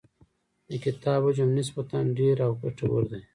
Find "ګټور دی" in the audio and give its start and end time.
2.61-3.21